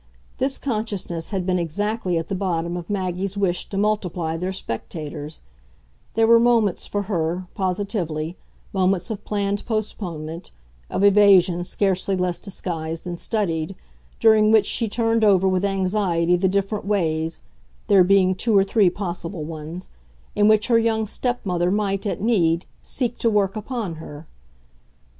[0.39, 5.43] This consciousness had been exactly at the bottom of Maggie's wish to multiply their spectators;
[6.15, 8.35] there were moments for her, positively,
[8.73, 10.49] moments of planned postponement,
[10.89, 13.75] of evasion scarcely less disguised than studied,
[14.19, 17.43] during which she turned over with anxiety the different ways
[17.85, 19.89] there being two or three possible ones
[20.35, 24.25] in which her young stepmother might, at need, seek to work upon her.